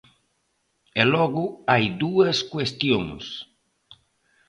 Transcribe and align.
E 1.01 1.03
logo 1.13 1.45
hai 1.71 1.85
dúas 2.03 2.37
cuestións. 2.53 3.25